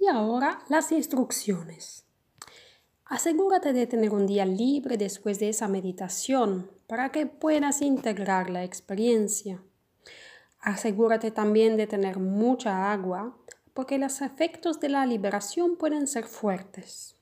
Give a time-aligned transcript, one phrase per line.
[0.00, 2.06] Y ahora las instrucciones.
[3.04, 8.64] Asegúrate de tener un día libre después de esa meditación para que puedas integrar la
[8.64, 9.62] experiencia.
[10.58, 13.36] Asegúrate también de tener mucha agua
[13.74, 17.14] porque los efectos de la liberación pueden ser fuertes.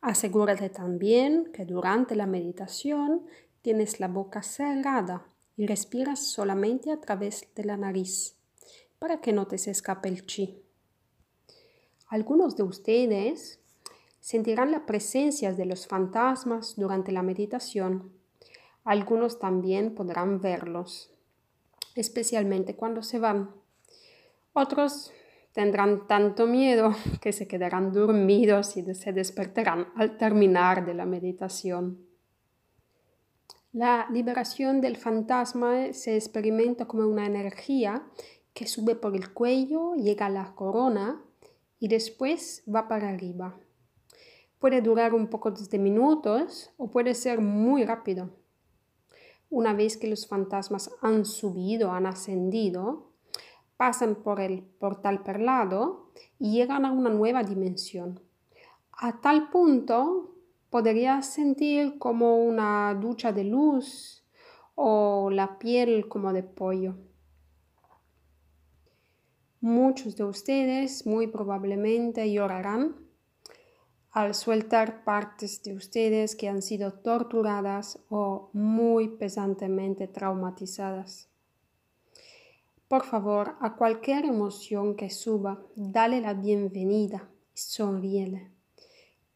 [0.00, 3.26] Asegúrate también que durante la meditación
[3.62, 5.24] tienes la boca cerrada
[5.56, 8.34] y respiras solamente a través de la nariz
[8.98, 10.65] para que no te se escape el chi.
[12.08, 13.60] Algunos de ustedes
[14.20, 18.12] sentirán la presencia de los fantasmas durante la meditación.
[18.84, 21.10] Algunos también podrán verlos,
[21.96, 23.50] especialmente cuando se van.
[24.52, 25.12] Otros
[25.52, 32.06] tendrán tanto miedo que se quedarán dormidos y se despertarán al terminar de la meditación.
[33.72, 38.06] La liberación del fantasma se experimenta como una energía
[38.54, 41.25] que sube por el cuello, llega a la corona
[41.78, 43.58] y después va para arriba.
[44.58, 48.30] Puede durar un poco de minutos o puede ser muy rápido.
[49.50, 53.12] Una vez que los fantasmas han subido, han ascendido,
[53.76, 58.20] pasan por el portal perlado y llegan a una nueva dimensión.
[58.92, 60.34] A tal punto
[60.70, 64.24] podrías sentir como una ducha de luz
[64.74, 66.96] o la piel como de pollo.
[69.60, 72.96] Muchos de ustedes muy probablemente llorarán
[74.10, 81.28] al sueltar partes de ustedes que han sido torturadas o muy pesantemente traumatizadas.
[82.88, 88.50] Por favor, a cualquier emoción que suba, dale la bienvenida y sonríele,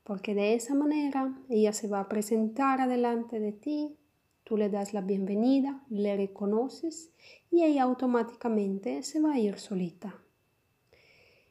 [0.04, 3.96] porque de esa manera ella se va a presentar adelante de ti
[4.50, 7.12] Tú le das la bienvenida, le reconoces
[7.52, 10.24] y ella automáticamente se va a ir solita.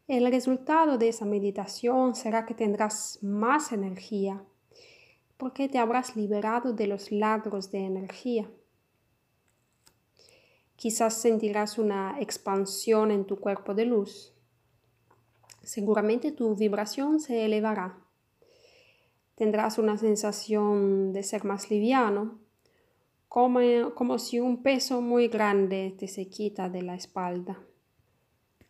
[0.10, 4.44] El resultado de esa meditación será que tendrás más energía,
[5.38, 8.52] porque te habrás liberado de los ladros de energía.
[10.76, 14.36] Quizás sentirás una expansión en tu cuerpo de luz.
[15.64, 17.98] Seguramente tu vibración se elevará.
[19.36, 22.49] Tendrás una sensación de ser más liviano,
[23.30, 23.60] como,
[23.94, 27.60] como si un peso muy grande te se quita de la espalda.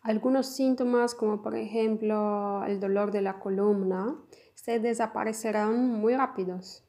[0.02, 4.16] Algunos síntomas, como por ejemplo el dolor de la columna,
[4.54, 6.84] se desaparecerán muy rápidos.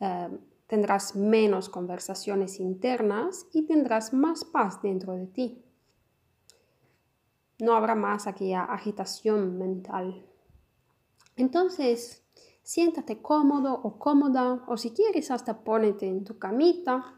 [0.00, 0.28] Eh,
[0.66, 5.64] tendrás menos conversaciones internas y tendrás más paz dentro de ti.
[7.60, 10.26] No habrá más aquella agitación mental.
[11.36, 12.25] Entonces,
[12.66, 17.14] siéntate cómodo o cómoda o si quieres hasta ponete en tu camita,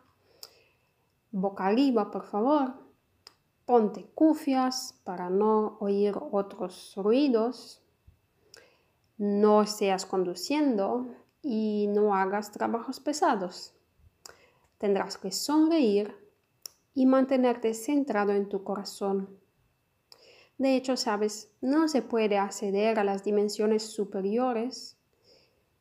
[1.31, 2.75] boca arriba por favor,
[3.65, 7.83] ponte cufias para no oír otros ruidos,
[9.17, 13.73] no seas conduciendo y no hagas trabajos pesados.
[14.77, 16.15] Tendrás que sonreír
[16.93, 19.41] y mantenerte centrado en tu corazón.
[20.59, 24.98] De hecho, sabes, no se puede acceder a las dimensiones superiores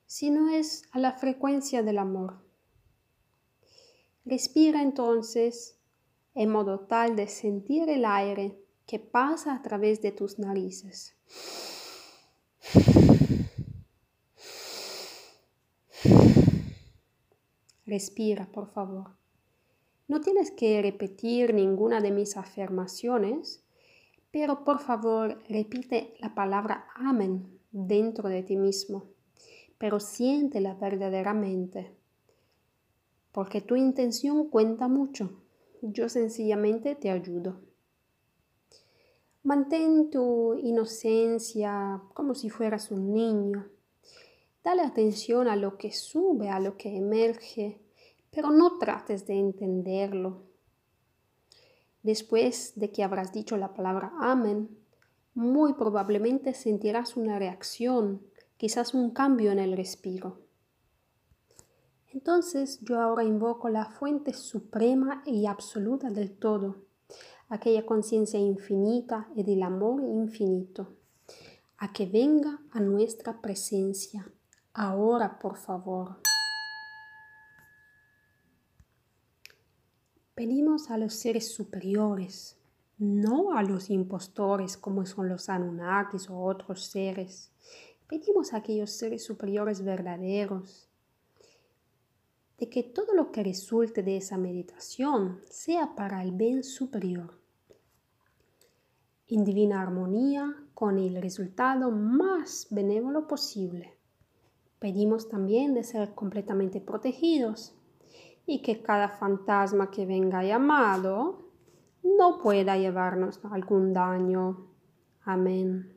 [0.07, 2.40] sino es a la frecuencia del amor.
[4.25, 5.78] Respira entonces
[6.34, 11.13] en modo tal de sentir el aire que pasa a través de tus narices.
[17.85, 19.12] Respira, por favor.
[20.07, 23.63] No tienes que repetir ninguna de mis afirmaciones,
[24.31, 29.16] pero por favor repite la palabra amén dentro de ti mismo
[29.78, 31.92] pero siéntela verdaderamente,
[33.32, 35.42] porque tu intención cuenta mucho.
[35.82, 37.60] Yo sencillamente te ayudo.
[39.44, 43.68] Mantén tu inocencia como si fueras un niño.
[44.64, 47.80] Dale atención a lo que sube, a lo que emerge,
[48.32, 50.42] pero no trates de entenderlo.
[52.04, 54.70] Después de que habrás dicho la palabra amén,
[55.34, 58.22] muy probablemente sentirás una reacción
[58.58, 60.40] quizás un cambio en el respiro.
[62.12, 66.78] Entonces yo ahora invoco la fuente suprema y absoluta del todo,
[67.48, 70.96] aquella conciencia infinita y del amor infinito,
[71.78, 74.32] a que venga a nuestra presencia.
[74.74, 76.18] Ahora, por favor.
[80.34, 82.58] Pedimos a los seres superiores,
[82.98, 87.52] no a los impostores como son los Anunnakis o otros seres,
[88.08, 90.90] pedimos a aquellos seres superiores verdaderos
[92.58, 97.40] de que todo lo que resulte de esa meditación sea para el bien superior.
[99.28, 103.94] En divina armonía con el resultado más benévolo posible.
[104.80, 107.76] Pedimos también de ser completamente protegidos
[108.46, 111.50] y que cada fantasma que venga llamado
[112.04, 114.68] no pueda llevarnos algún daño.
[115.24, 115.97] Amén.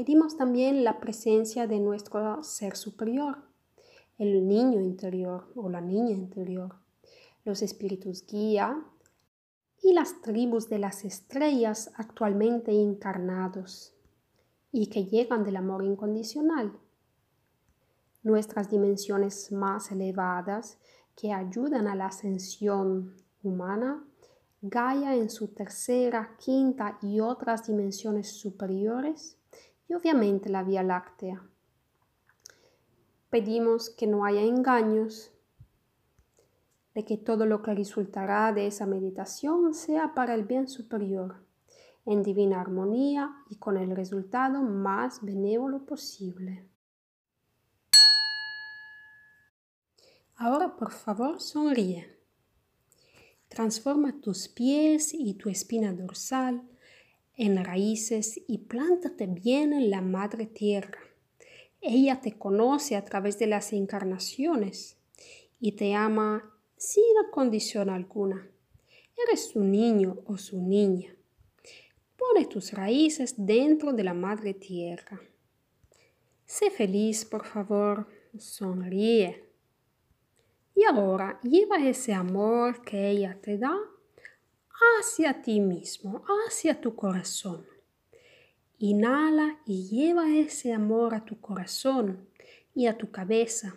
[0.00, 3.42] Pedimos también la presencia de nuestro ser superior,
[4.16, 6.76] el niño interior o la niña interior,
[7.44, 8.82] los espíritus guía
[9.82, 13.92] y las tribus de las estrellas actualmente encarnados
[14.72, 16.72] y que llegan del amor incondicional.
[18.22, 20.78] Nuestras dimensiones más elevadas
[21.14, 24.02] que ayudan a la ascensión humana,
[24.62, 29.36] Gaia en su tercera, quinta y otras dimensiones superiores,
[29.90, 31.42] y obviamente la Vía Láctea.
[33.28, 35.32] Pedimos que no haya engaños,
[36.94, 41.44] de que todo lo que resultará de esa meditación sea para el bien superior,
[42.06, 46.68] en divina armonía y con el resultado más benévolo posible.
[50.36, 52.16] Ahora por favor sonríe.
[53.48, 56.69] Transforma tus pies y tu espina dorsal
[57.40, 60.98] en raíces y plántate bien en la Madre Tierra.
[61.80, 64.98] Ella te conoce a través de las encarnaciones
[65.58, 67.02] y te ama sin
[67.32, 68.46] condición alguna.
[69.26, 71.16] Eres su niño o su niña.
[72.18, 75.18] Pone tus raíces dentro de la Madre Tierra.
[76.44, 78.06] Sé feliz, por favor.
[78.36, 79.46] Sonríe.
[80.74, 83.74] Y ahora lleva ese amor que ella te da
[84.98, 87.66] hacia ti mismo, hacia tu corazón.
[88.78, 92.28] Inhala y lleva ese amor a tu corazón
[92.74, 93.74] y a tu cabeza.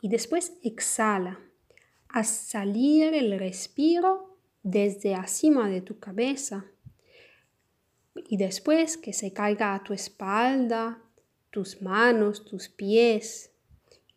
[0.00, 1.40] Y después exhala.
[2.14, 6.66] a salir el respiro desde encima de tu cabeza.
[8.14, 11.02] Y después que se caiga a tu espalda,
[11.50, 13.50] tus manos, tus pies.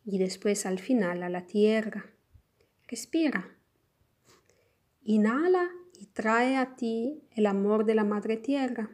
[0.04, 2.12] Y después al final a la tierra.
[2.86, 3.56] Respira.
[5.02, 8.90] Inhala y trae a ti el amor de la Madre Tierra.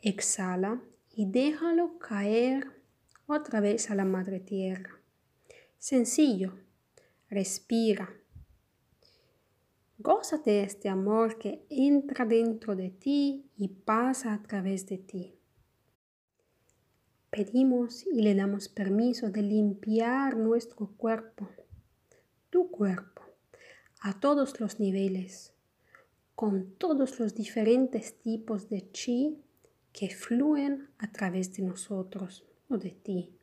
[0.00, 2.66] Exhala y déjalo caer
[3.26, 4.98] otra vez a la Madre Tierra.
[5.78, 6.54] Sencillo,
[7.28, 8.08] respira.
[9.98, 15.38] Gózate este amor que entra dentro de ti y pasa a través de ti.
[17.30, 21.48] Pedimos y le damos permiso de limpiar nuestro cuerpo,
[22.50, 23.22] tu cuerpo,
[24.00, 25.51] a todos los niveles
[26.42, 29.38] con todos los diferentes tipos de chi
[29.92, 33.38] que fluyen a través de nosotros o de ti.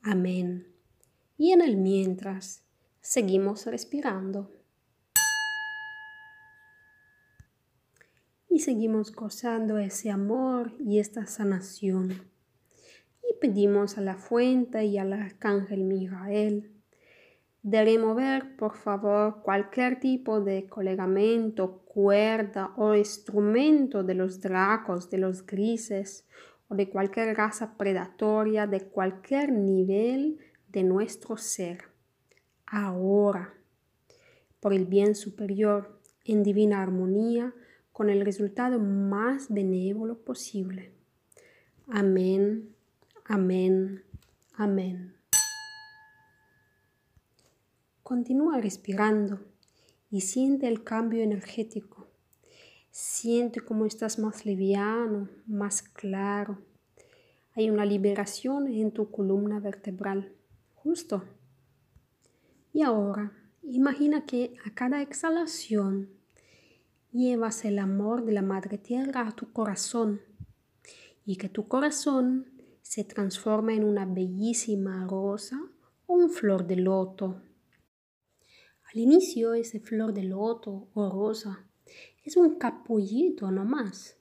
[0.00, 0.68] Amén.
[1.36, 2.62] Y en el mientras,
[3.00, 4.48] seguimos respirando.
[8.48, 12.30] Y seguimos gozando ese amor y esta sanación.
[13.28, 16.71] Y pedimos a la fuente y al arcángel Miguel
[17.62, 25.18] de remover, por favor, cualquier tipo de colegamento, cuerda o instrumento de los dracos, de
[25.18, 26.26] los grises
[26.68, 30.38] o de cualquier raza predatoria de cualquier nivel
[30.68, 31.84] de nuestro ser.
[32.66, 33.54] Ahora,
[34.58, 37.54] por el bien superior, en divina armonía,
[37.92, 40.92] con el resultado más benévolo posible.
[41.88, 42.74] Amén,
[43.26, 44.02] amén,
[44.54, 45.21] amén.
[48.02, 49.38] Continúa respirando
[50.10, 52.08] y siente el cambio energético.
[52.90, 56.58] Siente cómo estás más liviano, más claro.
[57.54, 60.32] Hay una liberación en tu columna vertebral.
[60.74, 61.22] Justo.
[62.72, 63.32] Y ahora,
[63.62, 66.10] imagina que a cada exhalación
[67.12, 70.20] llevas el amor de la Madre Tierra a tu corazón
[71.24, 72.50] y que tu corazón
[72.82, 75.60] se transforma en una bellísima rosa
[76.06, 77.40] o un flor de loto
[78.92, 81.66] al inicio ese flor de loto o rosa
[82.24, 84.16] es un capullito nomás.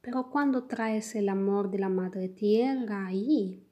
[0.00, 3.62] Pero cuando traes el amor de la madre tierra ahí,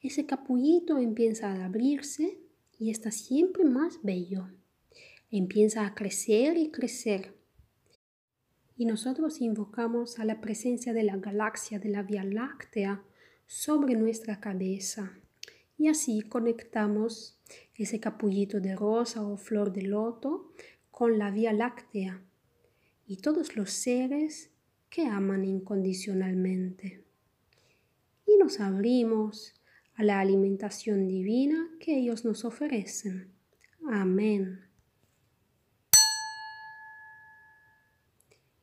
[0.00, 2.38] ese capullito empieza a abrirse
[2.78, 4.48] y está siempre más bello.
[5.30, 7.34] Empieza a crecer y crecer.
[8.76, 13.02] Y nosotros invocamos a la presencia de la galaxia de la Vía Láctea
[13.46, 15.12] sobre nuestra cabeza.
[15.76, 17.36] Y así conectamos
[17.78, 20.52] ese capullito de rosa o flor de loto
[20.90, 22.22] con la Vía Láctea
[23.06, 24.50] y todos los seres
[24.90, 27.04] que aman incondicionalmente.
[28.26, 29.54] Y nos abrimos
[29.94, 33.32] a la alimentación divina que ellos nos ofrecen.
[33.90, 34.68] Amén.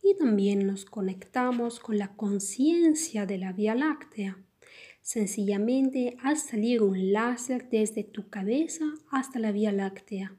[0.08, 4.38] y también nos conectamos con la conciencia de la Vía Láctea,
[5.06, 10.36] sencillamente al salir un láser desde tu cabeza hasta la Vía Láctea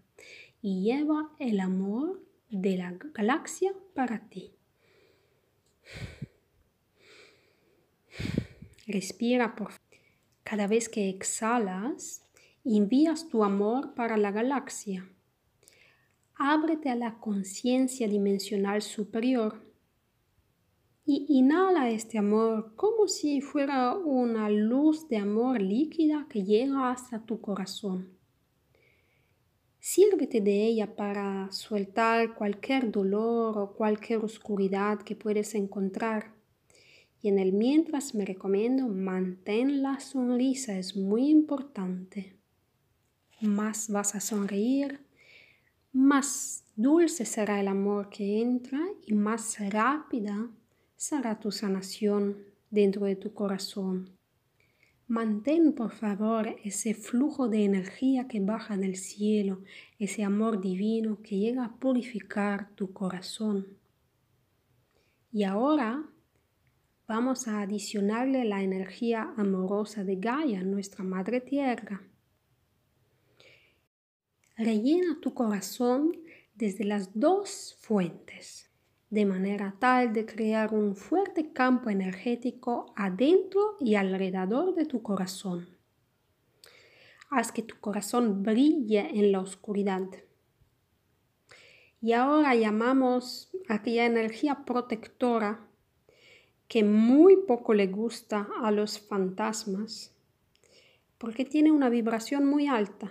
[0.61, 2.21] y lleva el amor
[2.51, 4.57] de la galaxia para ti.
[8.89, 9.71] Respira por
[10.43, 12.25] cada vez que exhalas,
[12.65, 15.09] envías tu amor para la galaxia.
[16.35, 19.65] Ábrete a la conciencia dimensional superior
[21.09, 27.25] y inhala este amor como si fuera una luz de amor líquida que llega hasta
[27.25, 28.09] tu corazón.
[29.79, 36.35] Sírvete de ella para soltar cualquier dolor o cualquier oscuridad que puedes encontrar.
[37.23, 42.37] Y en el mientras me recomiendo mantén la sonrisa, es muy importante.
[43.41, 45.07] Más vas a sonreír,
[45.93, 50.51] más dulce será el amor que entra y más rápida
[50.97, 54.17] será tu sanación dentro de tu corazón.
[55.09, 59.63] Mantén por favor ese flujo de energía que baja del cielo,
[60.01, 63.79] ese amor divino que llega a purificar tu corazón.
[65.33, 66.03] Y ahora
[67.07, 72.03] vamos a adicionarle la energía amorosa de Gaia, nuestra Madre Tierra.
[74.57, 76.17] Rellena tu corazón
[76.55, 78.66] desde las dos fuentes,
[79.11, 85.69] de manera tal de crear un fuerte campo energético adentro y alrededor de tu corazón.
[87.31, 90.07] Haz que tu corazón brille en la oscuridad.
[92.01, 95.67] Y ahora llamamos aquella energía protectora
[96.69, 100.13] que muy poco le gusta a los fantasmas
[101.19, 103.11] porque tiene una vibración muy alta.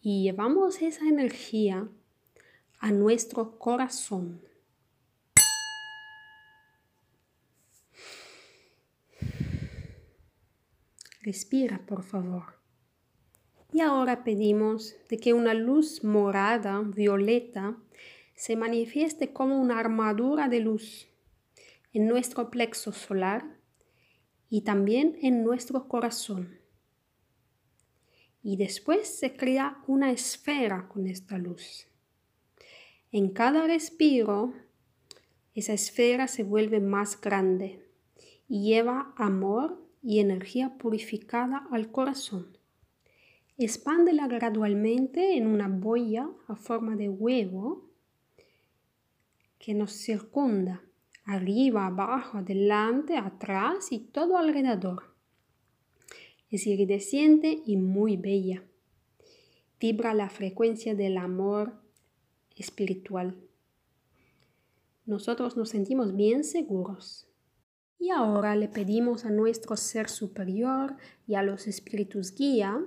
[0.00, 1.88] Y llevamos esa energía
[2.80, 4.42] a nuestro corazón.
[11.20, 12.58] Respira, por favor.
[13.72, 17.76] Y ahora pedimos de que una luz morada, violeta,
[18.34, 21.08] se manifieste como una armadura de luz
[21.92, 23.58] en nuestro plexo solar
[24.48, 26.58] y también en nuestro corazón.
[28.42, 31.89] Y después se crea una esfera con esta luz.
[33.12, 34.52] En cada respiro,
[35.54, 37.84] esa esfera se vuelve más grande
[38.48, 42.56] y lleva amor y energía purificada al corazón.
[43.58, 47.90] Expándela gradualmente en una boya a forma de huevo
[49.58, 50.82] que nos circunda
[51.24, 55.14] arriba, abajo, adelante, atrás y todo alrededor.
[56.48, 58.62] Es iridescente y muy bella.
[59.80, 61.79] Vibra la frecuencia del amor
[62.60, 63.36] espiritual.
[65.06, 67.26] Nosotros nos sentimos bien seguros.
[67.98, 72.80] Y ahora le pedimos a nuestro ser superior y a los espíritus guía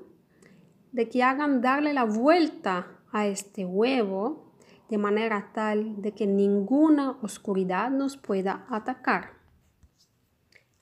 [0.92, 4.54] de que hagan darle la vuelta a este huevo
[4.90, 9.34] de manera tal de que ninguna oscuridad nos pueda atacar.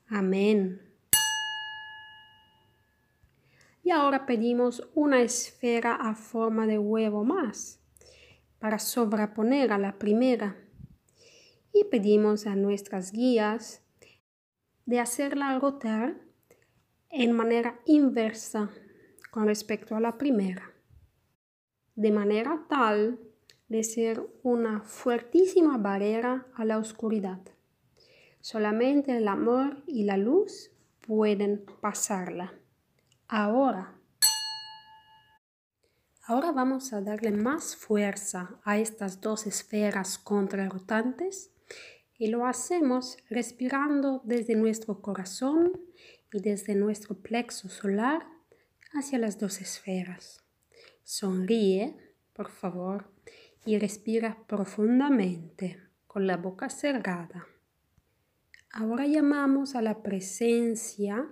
[0.07, 0.81] Amén.
[3.83, 7.80] Y ahora pedimos una esfera a forma de huevo más
[8.61, 10.55] para sobreponer a la primera.
[11.73, 13.81] Y pedimos a nuestras guías
[14.85, 16.21] de hacerla rotar
[17.09, 18.69] en manera inversa
[19.31, 20.71] con respecto a la primera,
[21.95, 23.19] de manera tal
[23.67, 27.39] de ser una fuertísima barrera a la oscuridad.
[28.41, 32.53] Solamente el amor y la luz pueden pasarla.
[33.27, 33.95] Ahora,
[36.31, 41.51] ahora vamos a darle más fuerza a estas dos esferas contrarrotantes
[42.17, 45.73] y lo hacemos respirando desde nuestro corazón
[46.31, 48.25] y desde nuestro plexo solar
[48.93, 50.41] hacia las dos esferas.
[51.03, 51.97] Sonríe,
[52.31, 53.11] por favor,
[53.65, 57.45] y respira profundamente con la boca cerrada.
[58.71, 61.27] Ahora llamamos a la presencia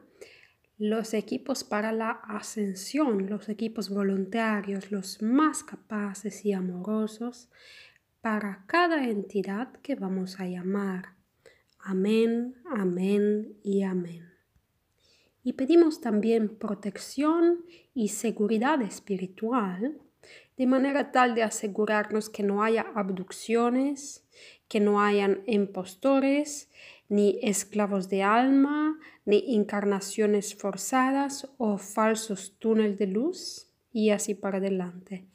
[0.79, 7.50] los equipos para la ascensión, los equipos voluntarios, los más capaces y amorosos
[8.21, 11.15] para cada entidad que vamos a llamar.
[11.79, 14.29] Amén, amén y amén.
[15.43, 20.00] Y pedimos también protección y seguridad espiritual
[20.57, 24.25] de manera tal de asegurarnos que no haya abducciones,
[24.69, 26.69] que no hayan impostores,
[27.09, 34.57] ni esclavos de alma, ni encarnaciones forzadas o falsos túneles de luz y así para
[34.57, 35.27] adelante.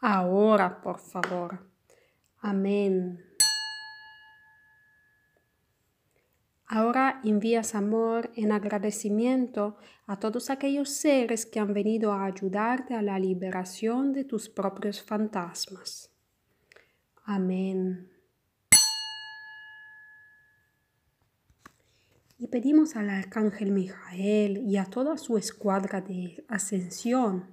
[0.00, 1.70] Ahora, por favor.
[2.38, 3.22] Amén.
[6.66, 13.02] Ahora envías amor en agradecimiento a todos aquellos seres que han venido a ayudarte a
[13.02, 16.10] la liberación de tus propios fantasmas.
[17.26, 18.13] Amén.
[22.44, 27.46] Y pedimos al Arcángel Mijael y a toda su escuadra de ascensión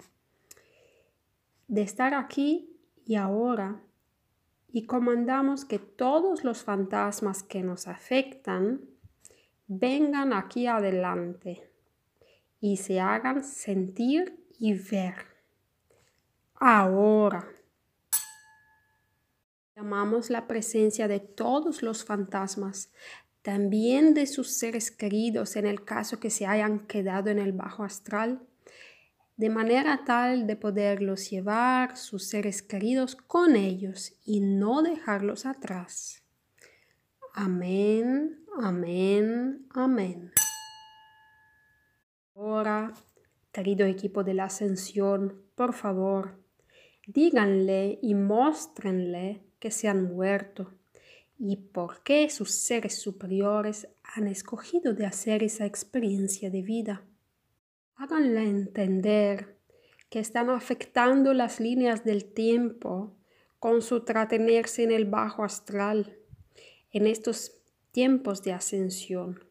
[1.69, 3.81] de estar aquí y ahora
[4.67, 8.81] y comandamos que todos los fantasmas que nos afectan
[9.65, 11.71] vengan aquí adelante
[12.59, 15.15] y se hagan sentir y ver.
[16.55, 17.47] Ahora.
[19.73, 22.91] Llamamos la presencia de todos los fantasmas,
[23.41, 27.83] también de sus seres queridos en el caso que se hayan quedado en el bajo
[27.83, 28.41] astral,
[29.37, 36.23] de manera tal de poderlos llevar sus seres queridos con ellos y no dejarlos atrás.
[37.33, 40.31] Amén, amén, amén.
[42.35, 42.93] Ahora,
[43.51, 46.39] querido equipo de la ascensión, por favor,
[47.07, 50.71] díganle y muéstrenle que se han muerto
[51.43, 57.03] y por qué sus seres superiores han escogido de hacer esa experiencia de vida.
[57.95, 59.57] Háganle entender
[60.11, 63.17] que están afectando las líneas del tiempo
[63.57, 66.15] con su tratenerse en el bajo astral
[66.91, 67.53] en estos
[67.91, 69.43] tiempos de ascensión,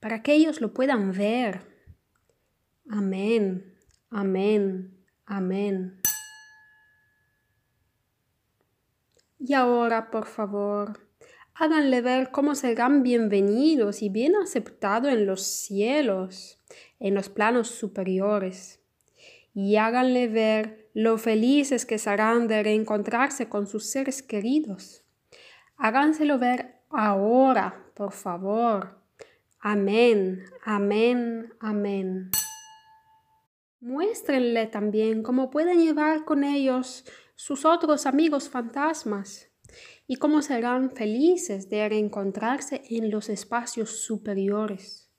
[0.00, 1.62] para que ellos lo puedan ver.
[2.90, 3.74] Amén,
[4.10, 6.02] amén, amén.
[9.38, 10.98] Y ahora, por favor,
[11.54, 16.58] háganle ver cómo serán bienvenidos y bien aceptados en los cielos,
[16.98, 18.80] en los planos superiores.
[19.52, 25.04] Y háganle ver lo felices que serán de reencontrarse con sus seres queridos.
[25.76, 29.02] Háganselo ver ahora, por favor.
[29.60, 32.30] Amén, amén, amén.
[33.80, 37.04] Muéstrenle también cómo pueden llevar con ellos
[37.36, 39.48] sus otros amigos fantasmas
[40.06, 45.10] y cómo serán felices de reencontrarse en los espacios superiores.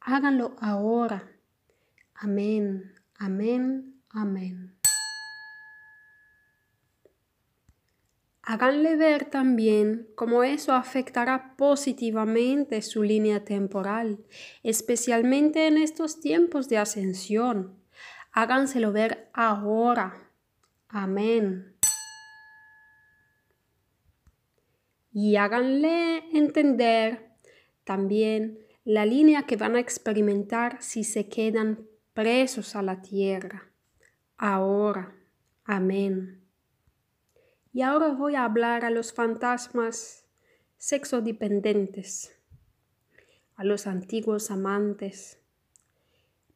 [0.00, 1.30] Háganlo ahora.
[2.14, 4.78] Amén, amén, amén.
[8.42, 14.24] Háganle ver también cómo eso afectará positivamente su línea temporal,
[14.62, 17.78] especialmente en estos tiempos de ascensión.
[18.32, 20.27] Háganselo ver ahora.
[20.88, 21.76] Amén.
[25.12, 27.32] Y háganle entender
[27.84, 33.70] también la línea que van a experimentar si se quedan presos a la tierra.
[34.36, 35.14] Ahora.
[35.64, 36.42] Amén.
[37.74, 40.24] Y ahora voy a hablar a los fantasmas
[40.78, 42.34] sexodependentes,
[43.54, 45.38] a los antiguos amantes.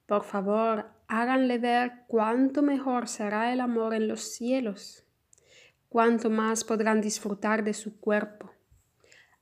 [0.07, 5.05] Por favor, háganle ver cuánto mejor será el amor en los cielos,
[5.91, 8.51] cuánto más podrán disfrutar de su cuerpo.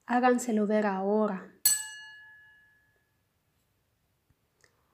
[0.05, 1.55] Háganselo ver ahora.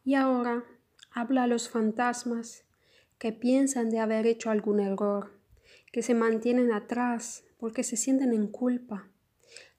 [0.05, 0.65] Y ahora
[1.11, 2.67] habla a los fantasmas
[3.17, 5.41] que piensan de haber hecho algún error
[5.91, 9.09] que se mantienen atrás porque se sienten en culpa,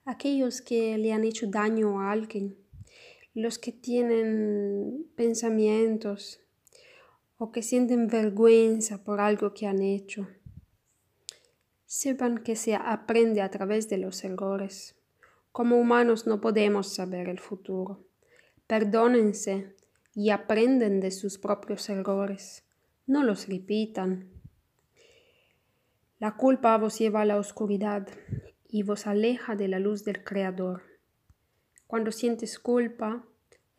[0.04, 2.58] aquellos que le han hecho daño a alguien,
[3.36, 6.42] los que tienen pensamientos
[7.38, 10.28] o que sienten vergüenza por algo que han hecho.
[11.86, 14.96] Sepan que se aprende a través de los errores.
[15.52, 18.06] Como humanos no podemos saber el futuro.
[18.66, 19.76] Perdónense
[20.14, 22.66] y aprenden de sus propios errores.
[23.06, 24.30] No los repitan.
[26.20, 28.08] La culpa vos lleva a la oscuridad
[28.68, 30.82] y vos aleja de la luz del Creador.
[31.86, 33.24] Cuando sientes culpa,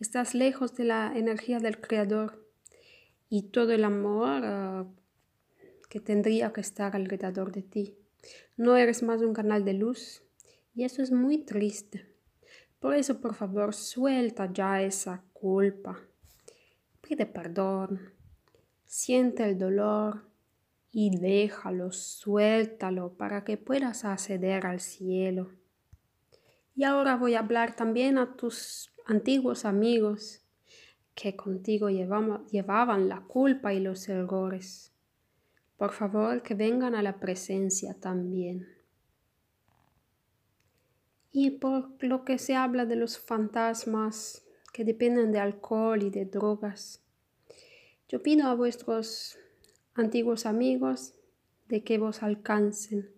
[0.00, 2.47] estás lejos de la energía del Creador
[3.28, 4.86] y todo el amor ah,
[5.88, 7.96] que tendría que estar alrededor de ti.
[8.56, 10.22] No eres más un canal de luz
[10.74, 12.06] y eso es muy triste.
[12.78, 15.98] Por eso, por favor, suelta ya esa culpa.
[17.00, 18.12] Pide perdón.
[18.86, 20.28] Siente el dolor
[20.90, 25.50] y déjalo, suéltalo para que puedas acceder al cielo.
[26.74, 30.47] Y ahora voy a hablar también a tus antiguos amigos
[31.18, 34.92] que contigo llevaban la culpa y los errores.
[35.76, 38.68] Por favor, que vengan a la presencia también.
[41.32, 46.24] Y por lo que se habla de los fantasmas que dependen de alcohol y de
[46.24, 47.02] drogas,
[48.08, 49.36] yo pido a vuestros
[49.94, 51.14] antiguos amigos,
[51.66, 53.10] de que vos alcancen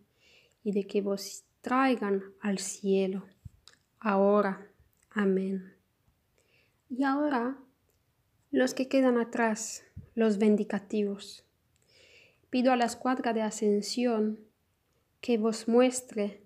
[0.64, 3.26] y de que vos traigan al cielo,
[4.00, 4.70] ahora
[5.12, 5.74] Amén.
[6.88, 7.58] Y ahora,
[8.50, 9.84] los que quedan atrás,
[10.14, 11.44] los vindicativos.
[12.50, 14.40] Pido a la escuadra de ascensión
[15.20, 16.42] que vos muestre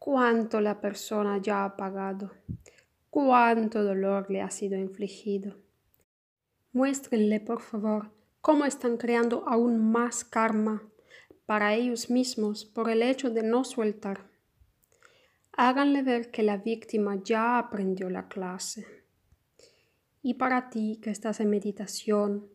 [0.00, 2.32] cuánto la persona ya ha pagado,
[3.08, 5.56] cuánto dolor le ha sido infligido.
[6.72, 10.82] Muéstrenle, por favor, cómo están creando aún más karma
[11.46, 14.28] para ellos mismos por el hecho de no soltar.
[15.52, 19.01] Háganle ver que la víctima ya aprendió la clase.
[20.22, 22.48] Y para ti que estás en meditación,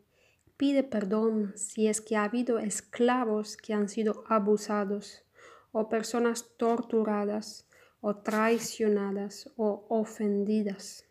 [0.55, 5.23] pide perdón si es que ha habido esclavos que han sido abusados
[5.71, 7.67] o personas torturadas
[7.99, 11.05] o traicionadas o ofendidas.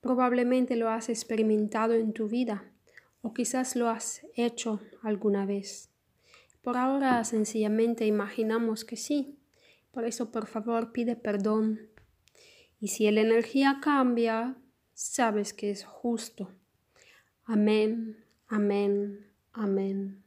[0.00, 2.64] Probablemente lo has experimentado en tu vida
[3.22, 5.90] o quizás lo has hecho alguna vez.
[6.62, 9.38] Por ahora sencillamente imaginamos que sí.
[9.92, 11.88] Por eso por favor pide perdón.
[12.80, 14.56] Y si la energía cambia,
[15.00, 16.50] sabes que es justo.
[17.44, 20.22] Amén, amén, amén.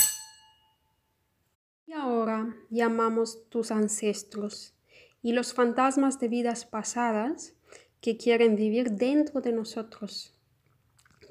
[1.85, 4.73] Y ahora llamamos tus ancestros
[5.21, 7.53] y los fantasmas de vidas pasadas
[8.01, 10.33] que quieren vivir dentro de nosotros,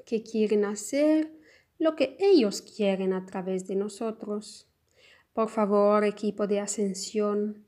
[0.05, 1.33] que quieren hacer
[1.77, 4.69] lo que ellos quieren a través de nosotros.
[5.33, 7.65] Por favor, equipo de ascensión,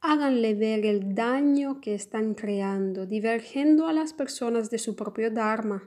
[0.00, 5.82] háganle ver el daño que están creando, divergiendo a las personas de su propio Dharma,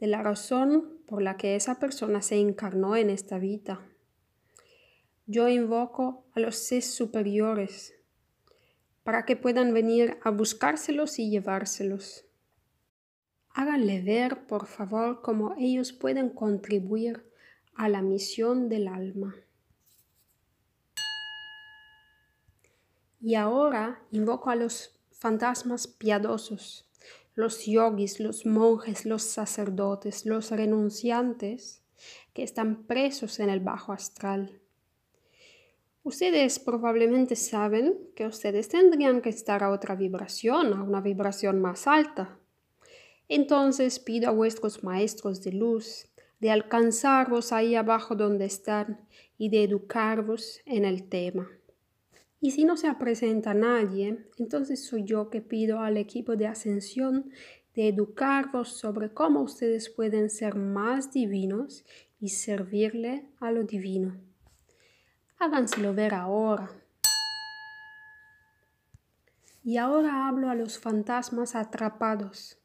[0.00, 3.80] de la razón por la que esa persona se encarnó en esta vida.
[5.26, 7.94] Yo invoco a los seres superiores
[9.02, 12.24] para que puedan venir a buscárselos y llevárselos.
[13.50, 17.24] Háganle ver, por favor, cómo ellos pueden contribuir
[17.74, 19.34] a la misión del alma.
[23.20, 26.88] Y ahora invoco a los fantasmas piadosos,
[27.34, 31.82] los yogis, los monjes, los sacerdotes, los renunciantes
[32.34, 34.60] que están presos en el bajo astral
[36.06, 41.88] Ustedes probablemente saben que ustedes tendrían que estar a otra vibración, a una vibración más
[41.88, 42.38] alta.
[43.28, 46.06] Entonces pido a vuestros maestros de luz
[46.38, 49.04] de alcanzaros ahí abajo donde están
[49.36, 51.48] y de educarvos en el tema.
[52.40, 57.30] Y si no se presenta nadie, entonces soy yo que pido al equipo de ascensión
[57.74, 61.84] de educarvos sobre cómo ustedes pueden ser más divinos
[62.20, 64.16] y servirle a lo divino.
[65.38, 66.70] Háganselo ver ahora.
[69.62, 72.58] Y ahora hablo a los fantasmas atrapados,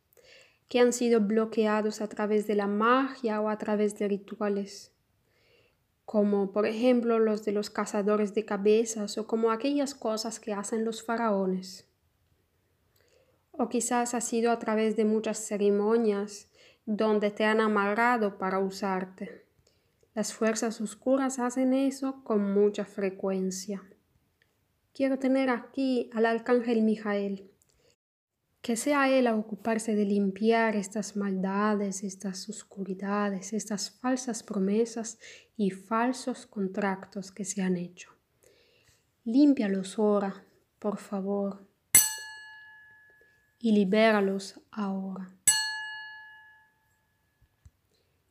[0.69, 4.90] que han sido bloqueados a través de la magia o a través de rituales,
[6.12, 10.84] como por ejemplo los de los cazadores de cabezas o como aquellas cosas que hacen
[10.84, 11.88] los faraones.
[13.52, 16.52] O quizás ha sido a través de muchas ceremonias
[16.86, 19.45] donde te han amarrado para usarte.
[20.13, 23.82] Las fuerzas oscuras hacen eso con mucha frecuencia.
[24.93, 27.50] Quiero tener aquí al arcángel Mijael,
[28.62, 35.17] que sea él a ocuparse de limpiar estas maldades, estas oscuridades, estas falsas promesas
[35.58, 38.12] y falsos contratos que se han hecho.
[39.24, 40.45] Límpialos ahora,
[40.78, 41.67] por favor,
[43.60, 45.30] y libéralos ahora.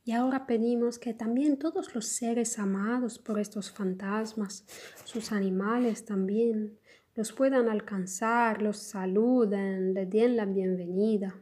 [0.03, 4.65] Y ahora pedimos que también todos los seres amados por estos fantasmas,
[5.05, 6.79] sus animales también,
[7.15, 11.35] los puedan alcanzar, los saluden, les den la bienvenida.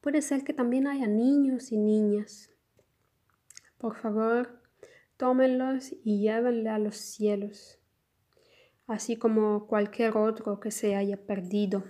[0.00, 2.50] Puede ser que también haya niños y niñas.
[3.76, 4.62] Por favor,
[5.16, 7.78] tómenlos y llévenle a los cielos,
[8.86, 11.84] así como cualquier otro que se haya perdido.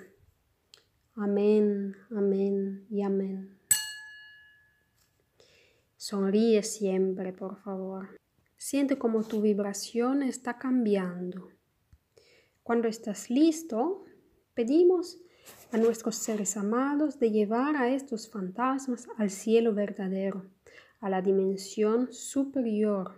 [1.15, 3.59] Amén, amén y amén.
[5.97, 8.19] Sonríe siempre, por favor.
[8.57, 11.51] Siente como tu vibración está cambiando.
[12.63, 14.05] Cuando estás listo,
[14.55, 15.19] pedimos
[15.73, 20.47] a nuestros seres amados de llevar a estos fantasmas al cielo verdadero,
[21.01, 23.15] a la dimensión superior,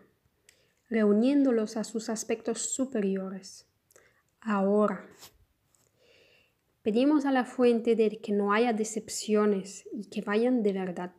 [0.88, 3.66] reuniéndolos a sus aspectos superiores.
[4.40, 5.06] Ahora,
[6.82, 11.12] pedimos a la fuente de que no haya decepciones y que vayan de verdad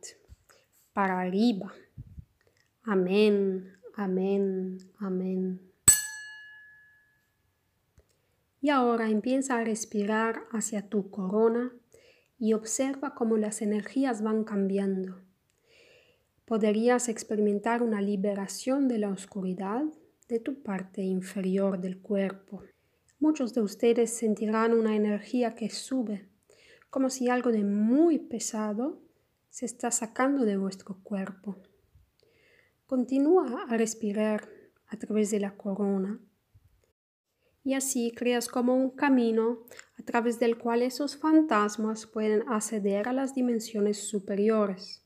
[0.92, 1.74] para arriba.
[2.84, 5.73] Amén, amén, amén.
[8.64, 11.70] Y ahora empieza a respirar hacia tu corona
[12.38, 15.20] y observa cómo las energías van cambiando.
[16.46, 19.84] Podrías experimentar una liberación de la oscuridad
[20.28, 22.62] de tu parte inferior del cuerpo.
[23.18, 26.30] Muchos de ustedes sentirán una energía que sube
[26.88, 28.98] como si algo de muy pesado
[29.50, 31.58] se está sacando de vuestro cuerpo.
[32.86, 34.48] Continúa a respirar
[34.86, 36.18] a través de la corona
[37.64, 39.64] y así creas como un camino
[39.98, 45.02] a través del cual esos fantasmas pueden acceder a las dimensiones superiores.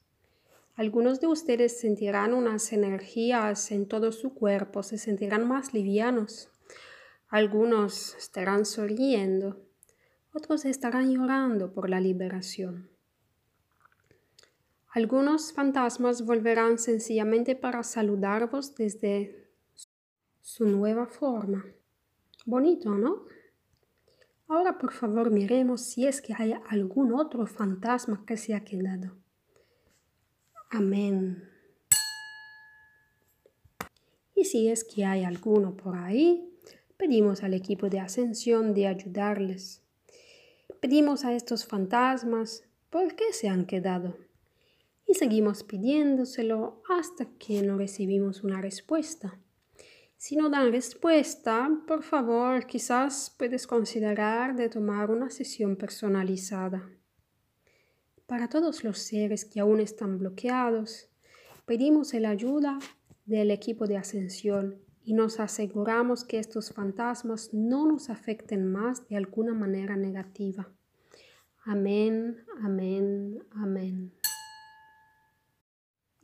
[0.75, 6.51] Algunos de ustedes sentirán unas energías en todo su cuerpo, se sentirán más livianos.
[7.29, 9.61] Algunos estarán sonriendo,
[10.33, 12.90] otros estarán llorando por la liberación.
[14.90, 19.49] Algunos fantasmas volverán sencillamente para saludaros desde
[20.40, 21.64] su nueva forma.
[22.49, 23.27] Bonito, ¿no?
[24.47, 29.19] Ahora por favor miremos si es que hay algún otro fantasma que se ha quedado.
[30.71, 31.47] Amén.
[34.35, 36.51] Y si es que hay alguno por ahí,
[36.97, 39.83] pedimos al equipo de ascensión de ayudarles.
[40.81, 44.17] Pedimos a estos fantasmas por qué se han quedado.
[45.07, 49.39] Y seguimos pidiéndoselo hasta que no recibimos una respuesta.
[50.18, 56.90] Si no dan respuesta, por favor, quizás puedes considerar de tomar una sesión personalizada.
[58.26, 61.09] Para todos los seres que aún están bloqueados,
[61.66, 62.81] pedimos la ayuda
[63.26, 69.16] del equipo de ascensión y nos aseguramos que estos fantasmas no nos afecten más de
[69.16, 70.68] alguna manera negativa.
[71.64, 74.17] Amén, amén, amén.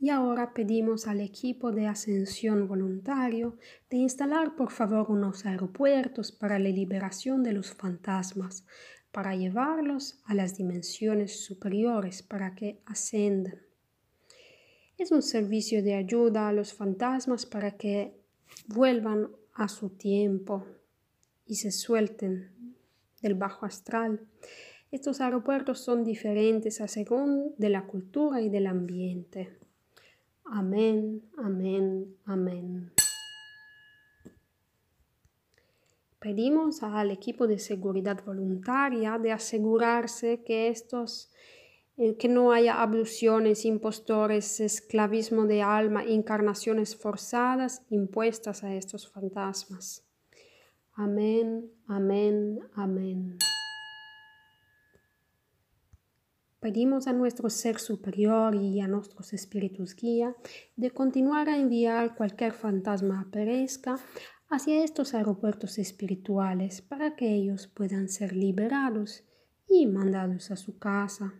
[0.05, 3.57] Y ahora pedimos al equipo de ascensión voluntario
[3.89, 8.67] de instalar por favor unos aeropuertos para la liberación de los fantasmas,
[9.11, 13.63] para llevarlos a las dimensiones superiores para que ascendan.
[14.99, 18.15] Es un servicio de ayuda a los fantasmas para que
[18.67, 20.67] vuelvan a su tiempo
[21.47, 22.51] y se suelten
[23.23, 24.21] del bajo astral.
[24.91, 29.64] Estos aeropuertos son diferentes a según de la cultura y del ambiente.
[30.45, 32.91] Amén, amén, amén.
[36.19, 41.31] Pedimos al equipo de seguridad voluntaria de asegurarse que estos
[41.97, 50.05] eh, que no haya abluciones, impostores, esclavismo de alma, encarnaciones forzadas impuestas a estos fantasmas.
[50.93, 53.37] Amén, amén, amén.
[56.65, 60.35] Pedimos a nuestro ser superior y a nuestros espíritus guía
[60.75, 63.99] de continuar a enviar cualquier fantasma aparezca
[64.49, 69.23] hacia estos aeropuertos espirituales para que ellos puedan ser liberados
[69.67, 71.35] y mandados a su casa.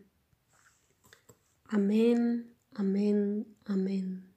[1.70, 4.32] Amén, amén, amén.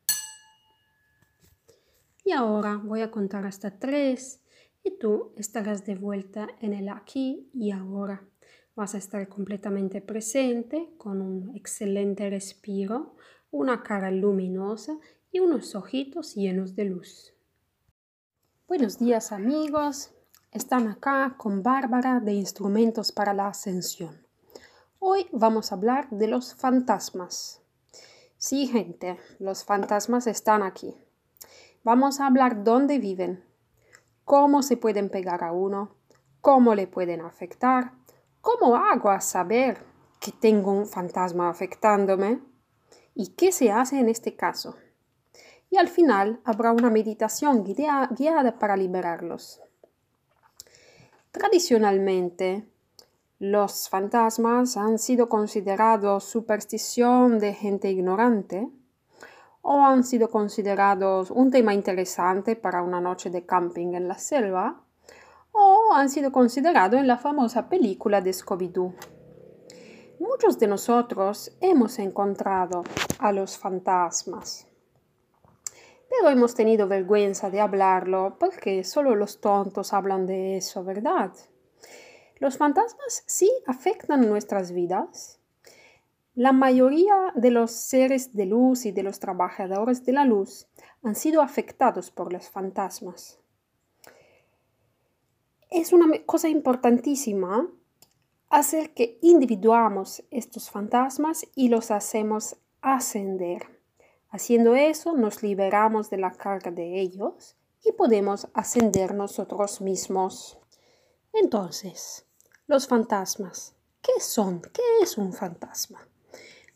[2.24, 4.42] Y ahora voy a contar hasta tres
[4.82, 8.26] y tú estarás de vuelta en el aquí y ahora.
[8.78, 13.16] Vas a estar completamente presente con un excelente respiro,
[13.50, 14.96] una cara luminosa
[15.32, 17.34] y unos ojitos llenos de luz.
[18.68, 20.14] Buenos días amigos,
[20.52, 24.24] están acá con Bárbara de Instrumentos para la Ascensión.
[25.00, 27.60] Hoy vamos a hablar de los fantasmas.
[28.36, 30.94] Sí, gente, los fantasmas están aquí.
[31.82, 33.42] Vamos a hablar dónde viven,
[34.24, 35.96] cómo se pueden pegar a uno,
[36.40, 37.98] cómo le pueden afectar,
[38.50, 39.84] ¿Cómo hago a saber
[40.18, 42.40] que tengo un fantasma afectándome?
[43.14, 44.74] ¿Y qué se hace en este caso?
[45.68, 49.60] Y al final habrá una meditación guiada para liberarlos.
[51.30, 52.66] Tradicionalmente,
[53.38, 58.66] los fantasmas han sido considerados superstición de gente ignorante
[59.60, 64.87] o han sido considerados un tema interesante para una noche de camping en la selva
[65.94, 68.94] han sido considerados en la famosa película de Scooby-Doo.
[70.20, 72.82] Muchos de nosotros hemos encontrado
[73.18, 74.66] a los fantasmas,
[76.08, 81.32] pero hemos tenido vergüenza de hablarlo porque solo los tontos hablan de eso, ¿verdad?
[82.38, 85.40] Los fantasmas sí afectan nuestras vidas.
[86.34, 90.68] La mayoría de los seres de luz y de los trabajadores de la luz
[91.02, 93.40] han sido afectados por los fantasmas
[95.70, 97.68] es una cosa importantísima
[98.48, 103.78] hacer que individuamos estos fantasmas y los hacemos ascender.
[104.30, 110.58] Haciendo eso nos liberamos de la carga de ellos y podemos ascender nosotros mismos.
[111.32, 112.26] Entonces,
[112.66, 113.74] los fantasmas.
[114.02, 114.60] ¿Qué son?
[114.60, 116.08] ¿Qué es un fantasma?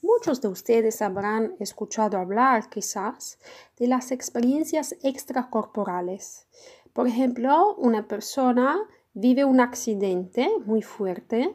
[0.03, 3.39] Muchos de ustedes habrán escuchado hablar quizás
[3.77, 6.49] de las experiencias extracorporales.
[6.93, 8.79] Por ejemplo, una persona
[9.15, 11.55] vive un accidente muy fuerte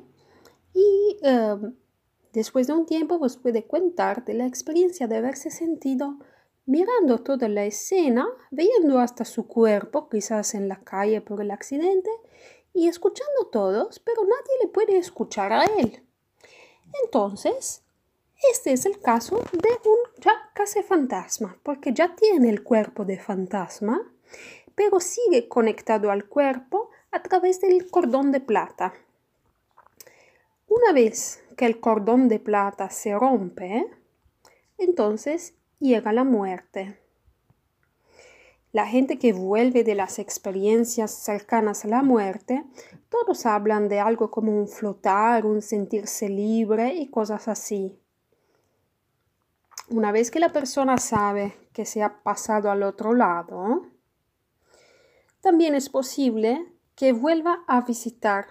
[0.74, 1.76] Y em,
[2.34, 6.20] después de un tiempo vos puede contar de la experiencia de haberse sentido
[6.68, 12.12] mirando toda la escena, viendo hasta su cuerpo, quizás en la calle por el accidente,
[12.74, 16.04] y escuchando todos, pero nadie le puede escuchar a él.
[17.04, 17.84] Entonces,
[18.52, 23.18] este es el caso de un ya casi fantasma, porque ya tiene el cuerpo de
[23.18, 24.14] fantasma,
[24.78, 28.94] pero sigue conectado al cuerpo a través del cordón de plata.
[30.68, 33.88] Una vez que el cordón de plata se rompe,
[34.78, 37.02] entonces llega la muerte.
[38.72, 42.64] La gente que vuelve de las experiencias cercanas a la muerte,
[43.10, 48.00] todos hablan de algo como un flotar, un sentirse libre y cosas así.
[49.90, 53.97] Una vez que la persona sabe que se ha pasado al otro lado,
[55.42, 58.48] también es posible que vuelva a visitar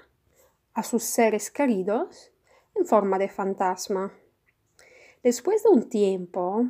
[0.72, 2.30] a sus seres queridos
[2.74, 4.12] en forma de fantasma.
[5.22, 6.66] Después de un tiempo,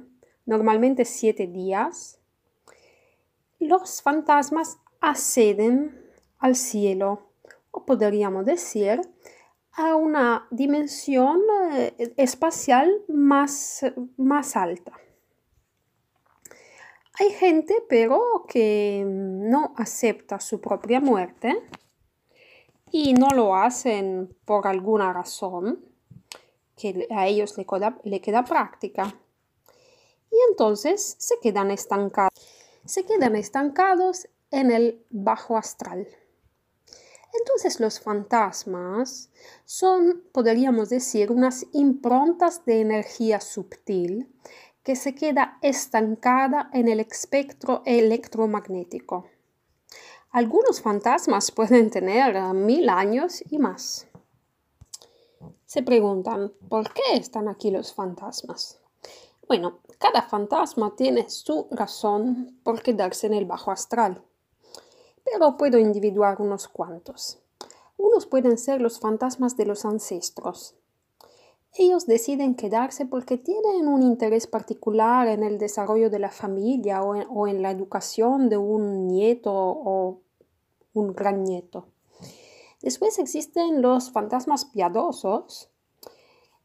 [0.46, 2.20] normalmente siete días,
[3.59, 6.00] los fantasmas acceden
[6.38, 7.31] al cielo,
[7.70, 9.00] o podríamos decir,
[9.72, 11.42] a una dimensión
[11.74, 13.85] eh, espacial más,
[14.16, 14.92] más alta.
[17.18, 21.57] Hay gente, pero, que no acepta su propia muerte
[22.90, 25.85] y no lo hacen por alguna razón
[26.76, 27.55] que a ellos
[28.05, 29.14] le queda práctica
[30.31, 32.35] y entonces se quedan estancados.
[32.85, 36.07] Se quedan estancados en el bajo astral.
[37.38, 39.31] Entonces los fantasmas
[39.64, 44.33] son, podríamos decir, unas improntas de energía sutil
[44.87, 49.27] que se queda estancada en el espectro electromagnético.
[50.31, 54.07] Algunos fantasmas pueden tener mil años y más.
[55.64, 58.79] Se preguntan, ¿por qué están aquí los fantasmas?
[59.49, 64.22] Bueno, cada fantasma tiene su razón por quedarse en el bajo astral,
[65.25, 67.40] pero puedo individuar unos cuantos.
[67.96, 70.77] Unos pueden ser los fantasmas de los ancestros.
[71.79, 77.47] Ellos deciden quedarse porque tienen un interés particular en el desarrollo de la familia o
[77.47, 80.21] en, la educación de un nieto o
[80.95, 81.87] un gran nieto.
[82.81, 85.69] Después existen los fantasmas piadosos,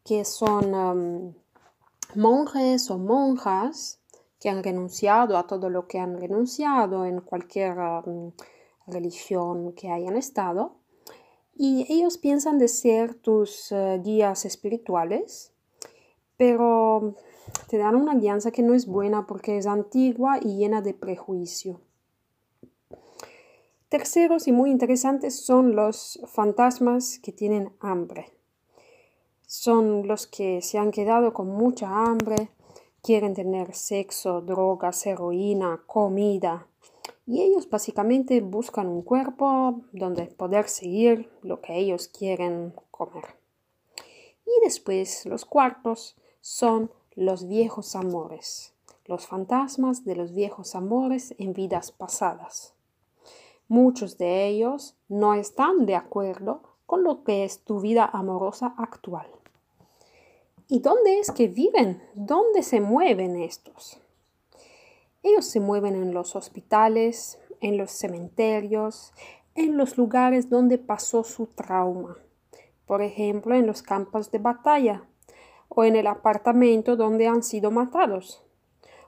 [0.05, 1.33] que son um,
[2.15, 3.99] monjes o monjas
[4.39, 8.31] que han renunciado a todo lo que han renunciado en cualquier um,
[8.87, 10.80] religión que hayan estado
[11.55, 15.51] y ellos piensan de ser tus uh, guías espirituales,
[16.37, 17.15] pero
[17.67, 21.81] te dan una guianza que no es buena porque es antigua y llena de prejuicio.
[23.89, 28.31] Terceros y muy interesantes son los fantasmas que tienen hambre
[29.51, 32.51] son los que se han quedado con mucha hambre,
[33.01, 36.67] quieren tener sexo, drogas, heroína, comida.
[37.31, 43.23] Y ellos básicamente buscan un cuerpo donde poder seguir lo que ellos quieren comer.
[44.45, 48.73] Y después los cuartos son los viejos amores,
[49.05, 52.73] los fantasmas de los viejos amores en vidas pasadas.
[53.69, 59.27] Muchos de ellos no están de acuerdo con lo que es tu vida amorosa actual.
[60.67, 62.03] ¿Y dónde es que viven?
[62.13, 64.00] ¿Dónde se mueven estos?
[65.23, 69.13] Ellos se mueven en los hospitales, en los cementerios,
[69.55, 72.17] en los lugares donde pasó su trauma.
[72.85, 75.03] Por ejemplo, en los campos de batalla
[75.69, 78.43] o en el apartamento donde han sido matados.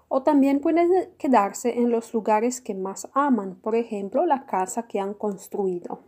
[0.08, 5.00] O también pueden quedarse en los lugares que más aman, por ejemplo, la casa que
[5.00, 6.02] han construido.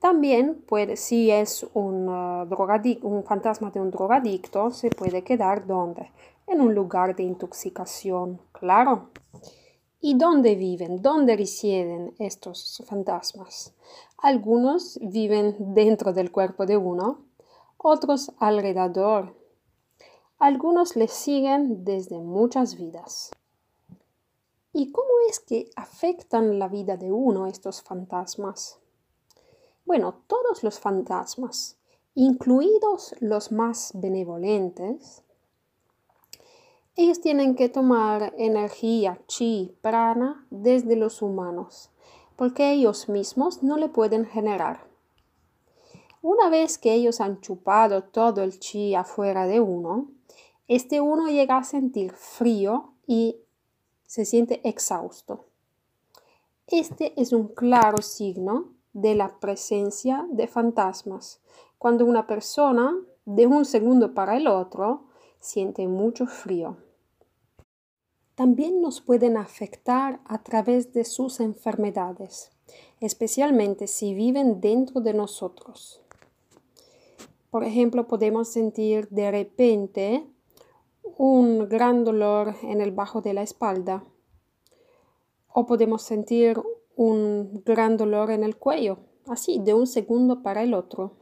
[0.00, 2.46] También puede, si es un, uh,
[3.02, 6.10] un fantasma de un drogadicto, se puede quedar donde?
[6.50, 9.10] En un lugar de intoxicación, claro.
[10.00, 11.00] ¿Y dónde viven?
[11.00, 13.72] ¿Dónde residen estos fantasmas?
[14.18, 17.20] Algunos viven dentro del cuerpo de uno,
[17.78, 19.36] otros alrededor.
[20.40, 23.30] Algunos les siguen desde muchas vidas.
[24.72, 28.80] ¿Y cómo es que afectan la vida de uno estos fantasmas?
[29.84, 31.76] Bueno, todos los fantasmas,
[32.16, 35.22] incluidos los más benevolentes,
[36.96, 41.90] ellos tienen que tomar energía chi, prana, desde los humanos,
[42.36, 44.86] porque ellos mismos no le pueden generar.
[46.22, 50.10] Una vez que ellos han chupado todo el chi afuera de uno,
[50.68, 53.36] este uno llega a sentir frío y
[54.06, 55.46] se siente exhausto.
[56.66, 61.40] Este es un claro signo de la presencia de fantasmas,
[61.78, 65.09] cuando una persona de un segundo para el otro
[65.40, 66.76] siente mucho frío.
[68.34, 72.52] También nos pueden afectar a través de sus enfermedades,
[73.00, 76.00] especialmente si viven dentro de nosotros.
[77.50, 80.26] Por ejemplo, podemos sentir de repente
[81.18, 84.04] un gran dolor en el bajo de la espalda
[85.52, 86.60] o podemos sentir
[86.96, 91.16] un gran dolor en el cuello, así de un segundo para el otro.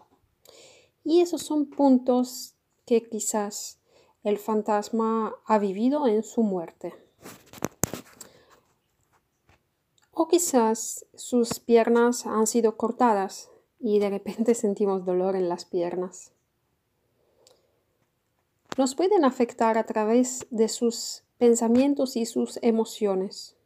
[1.02, 2.54] Y esos son puntos
[2.84, 3.78] que quizás
[4.24, 6.94] el fantasma ha vivido en su muerte.
[10.12, 16.32] O quizás sus piernas han sido cortadas y de repente sentimos dolor en las piernas.
[18.76, 23.56] Nos pueden afectar a través de sus pensamientos y sus emociones.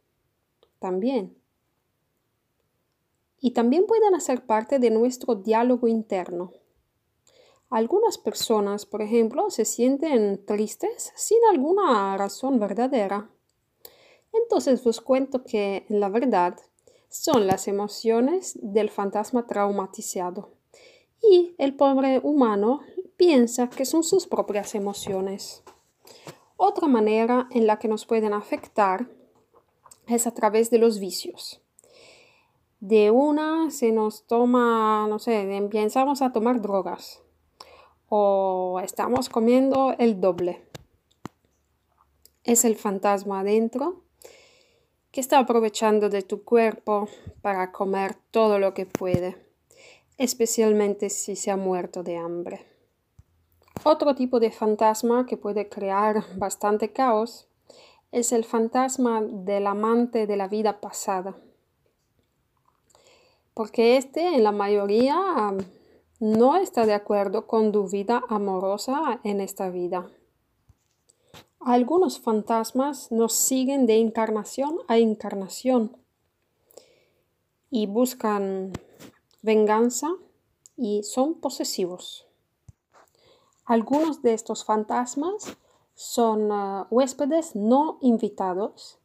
[0.79, 1.37] También.
[3.39, 6.53] Y también pueden hacer parte de nuestro diálogo interno.
[7.73, 13.31] Algunas personas, por ejemplo, se sienten tristes sin alguna razón verdadera.
[14.31, 16.55] Entonces os cuento que, la verdad,
[17.09, 20.51] son las emociones del fantasma traumatizado.
[21.19, 22.81] Y el pobre humano
[23.17, 25.63] piensa que son sus propias emociones.
[26.57, 29.09] Otra manera en la que nos pueden afectar
[30.05, 31.59] es a través de los vicios.
[32.79, 37.22] De una se nos toma, no sé, empezamos a tomar drogas
[38.09, 40.61] o estamos comiendo el doble.
[42.43, 44.01] Es el fantasma adentro
[45.11, 47.07] que está aprovechando de tu cuerpo
[47.41, 49.37] para comer todo lo que puede,
[50.17, 52.65] especialmente si se ha muerto de hambre.
[53.83, 57.47] Otro tipo de fantasma que puede crear bastante caos
[58.11, 61.35] es el fantasma del amante de la vida pasada.
[63.53, 65.53] Porque este en la mayoría
[66.23, 70.09] no está de acuerdo con tu vida amorosa en esta vida.
[71.59, 75.97] Algunos fantasmas nos siguen de encarnación a encarnación
[77.69, 78.71] y buscan
[79.41, 80.13] venganza
[80.77, 82.25] y son posesivos.
[83.65, 85.57] Algunos de estos fantasmas
[85.93, 88.97] son uh, huéspedes no invitados,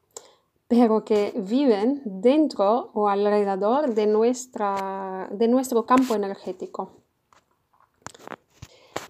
[0.68, 6.92] pero que viven dentro o alrededor de, nuestra, de nuestro campo energético.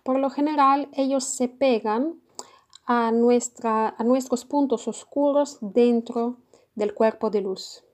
[0.09, 2.19] Por lo general, ellos se pegan
[2.87, 6.39] a, nuestra, a nuestros puntos oscuros dentro
[6.75, 7.85] del cuerpo de luz.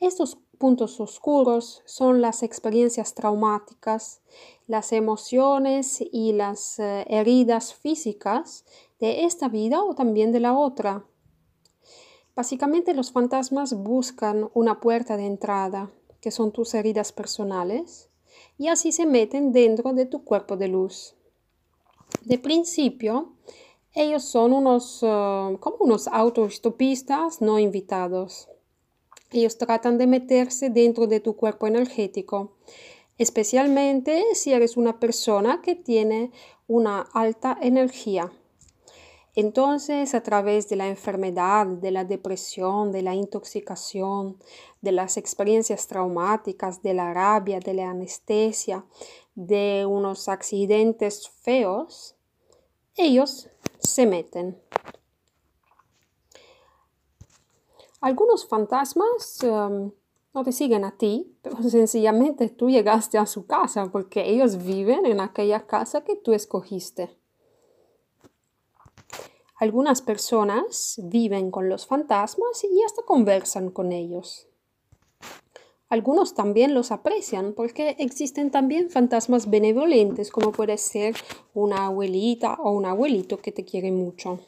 [0.00, 4.22] Estos puntos oscuros son las experiencias traumáticas,
[4.66, 8.64] las emociones y las eh, heridas físicas
[8.98, 11.04] de esta vida o también de la otra.
[12.34, 15.90] Básicamente los fantasmas buscan una puerta de entrada,
[16.22, 18.08] que son tus heridas personales,
[18.56, 21.14] y así se meten dentro de tu cuerpo de luz.
[22.24, 23.34] De principio,
[23.92, 28.48] ellos son unos, uh, como unos autostopistas no invitados.
[29.30, 32.52] Ellos tratan de meterse dentro de tu cuerpo energético,
[33.18, 36.32] especialmente si eres una persona que tiene
[36.66, 38.32] una alta energía.
[39.36, 44.38] Entonces, a través de la enfermedad, de la depresión, de la intoxicación,
[44.80, 48.86] de las experiencias traumáticas, de la rabia, de la anestesia,
[49.34, 52.13] de unos accidentes feos,
[52.96, 54.60] ellos se meten.
[58.00, 59.90] Algunos fantasmas um,
[60.34, 65.06] no te siguen a ti, pero sencillamente tú llegaste a su casa porque ellos viven
[65.06, 67.16] en aquella casa que tú escogiste.
[69.56, 74.48] Algunas personas viven con los fantasmas y hasta conversan con ellos.
[75.94, 81.14] Algunos también los aprecian porque existen también fantasmas benevolentes como puede ser
[81.54, 84.40] una abuelita o un abuelito que te quiere mucho.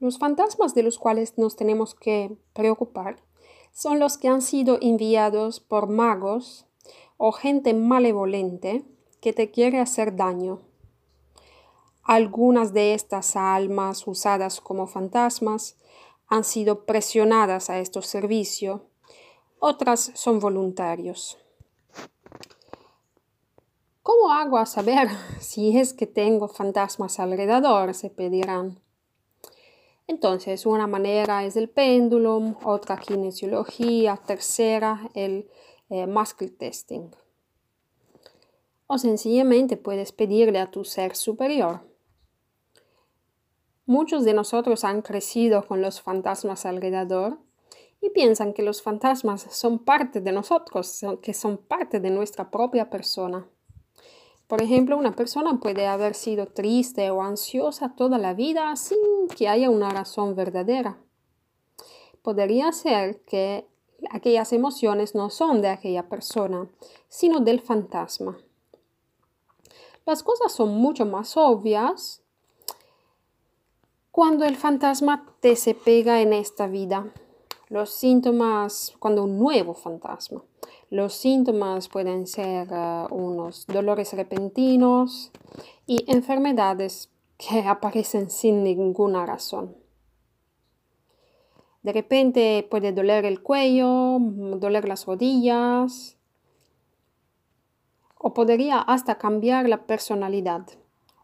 [0.00, 3.16] Los fantasmas de los cuales nos tenemos que preocupar
[3.74, 6.64] son los que han sido enviados por magos
[7.18, 8.86] o gente malevolente
[9.20, 10.60] que te quiere hacer daño.
[12.04, 15.76] Algunas de estas almas usadas como fantasmas
[16.28, 18.82] han sido presionadas a estos servicios,
[19.58, 21.38] otras son voluntarios.
[24.02, 25.08] ¿Cómo hago a saber
[25.40, 27.94] si es que tengo fantasmas alrededor?
[27.94, 28.80] se pedirán.
[30.06, 35.50] Entonces, una manera es el péndulo, otra kinesiología, tercera el
[35.90, 37.10] eh, muscle testing.
[38.86, 41.87] O sencillamente puedes pedirle a tu ser superior
[43.88, 47.38] Muchos de nosotros han crecido con los fantasmas alrededor
[48.02, 52.90] y piensan que los fantasmas son parte de nosotros, que son parte de nuestra propia
[52.90, 53.48] persona.
[54.46, 58.98] Por ejemplo, una persona puede haber sido triste o ansiosa toda la vida sin
[59.34, 60.98] que haya una razón verdadera.
[62.20, 63.66] Podría ser que
[64.10, 66.68] aquellas emociones no son de aquella persona,
[67.08, 68.36] sino del fantasma.
[70.04, 72.22] Las cosas son mucho más obvias
[74.18, 77.06] cuando el fantasma te se pega en esta vida.
[77.68, 80.42] Los síntomas, cuando un nuevo fantasma.
[80.90, 85.30] Los síntomas pueden ser eh, unos dolores repentinos
[85.86, 89.76] y enfermedades que aparecen sin ninguna razón.
[91.84, 96.16] De repente puede doler el cuello, doler las rodillas,
[98.16, 100.66] o podría hasta cambiar la personalidad.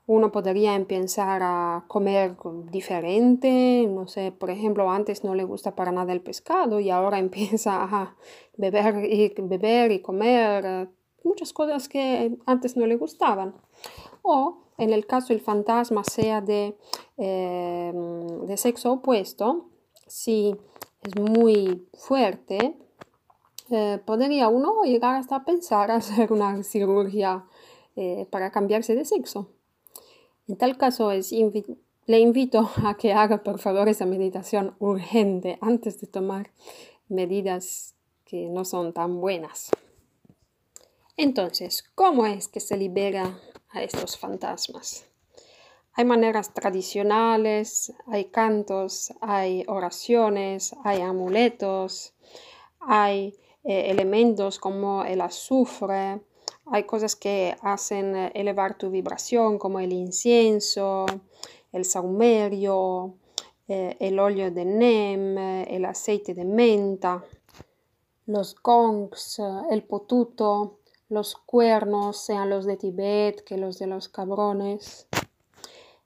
[0.07, 2.37] Uno podría empezar a comer
[2.71, 7.19] diferente, no sé, por ejemplo, antes no le gusta para nada el pescado y ahora
[7.27, 8.17] empieza a
[8.57, 10.89] beber y, beber y comer eh,
[11.25, 13.55] muchas cosas que antes no le gustaban.
[14.23, 16.77] O en el caso el fantasma sea de,
[17.17, 17.93] eh,
[18.47, 19.71] de sexo opuesto,
[20.07, 20.57] si
[21.03, 22.77] es muy fuerte,
[23.71, 27.45] eh, podría uno llegar hasta pensar hacer una cirugía
[27.97, 29.49] eh, para cambiarse de sexo.
[30.47, 36.07] En tal caso, le invito a que haga por favor esa meditación urgente antes de
[36.07, 36.51] tomar
[37.09, 39.71] medidas que no son tan buenas.
[41.17, 43.39] Entonces, ¿cómo es que se libera
[43.71, 45.07] a estos fantasmas?
[45.95, 52.15] Hay maneras tradicionales, hay cantos, hay oraciones, hay amuletos,
[52.81, 56.21] hay eh, elementos como el azufre,
[56.67, 61.07] hay cosas que hacen eh, elevar tu vibración como el incienso,
[61.73, 63.15] el saumerio,
[63.69, 67.25] eh, el óleo de nem, el aceite de menta,
[68.27, 69.41] los gongs,
[69.71, 75.07] el potuto, los cuernos, sean los de Tibet que los de los cabrones.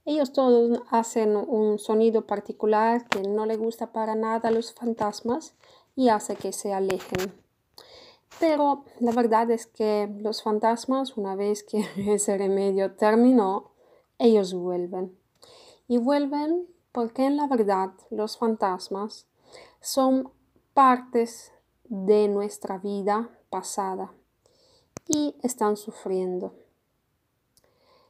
[0.04, 5.54] Ellos todos hacen un sonido particular que no le gusta para nada a los fantasmas
[5.94, 7.47] y hace que se alejen.
[8.40, 13.72] Pero la verdad es que los fantasmas, una vez que ese remedio terminó,
[14.18, 15.16] ellos vuelven.
[15.86, 19.26] Y vuelven porque en la verdad los fantasmas
[19.80, 20.30] son
[20.74, 21.52] partes
[21.84, 24.12] de nuestra vida pasada
[25.06, 26.52] y están sufriendo.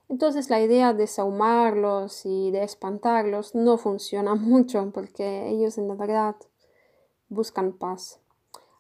[0.08, 5.94] Entonces la idea de saumarlos y de espantarlos no funciona mucho porque ellos en la
[5.94, 6.36] verdad
[7.28, 8.20] buscan paz.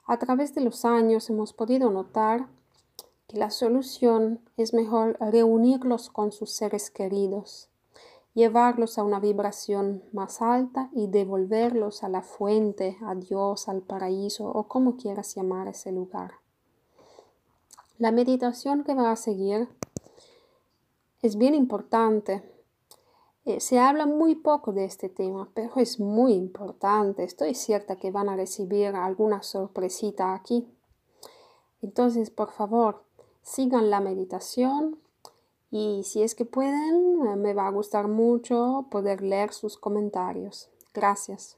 [0.08, 2.48] A través de los años hemos podido notar
[3.26, 7.68] que la solución es mejor reunirlos con sus seres queridos,
[8.32, 14.46] llevarlos a una vibración más alta y devolverlos a la fuente, a Dios, al paraíso
[14.46, 16.36] o como quieras llamar ese lugar.
[17.98, 19.68] La meditación que va a seguir
[21.20, 22.42] es bien importante
[23.48, 27.24] eh, se habla muy poco de este tema, pero es muy importante.
[27.24, 30.68] Estoy cierta que van a recibir alguna sorpresita aquí.
[31.82, 33.02] Entonces, por favor,
[33.42, 34.98] sigan la meditación
[35.70, 40.68] y si es que pueden, me va a gustar mucho poder leer sus comentarios.
[40.94, 41.56] Gracias.